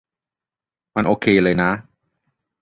[0.95, 1.71] มันโอเคเลยนะ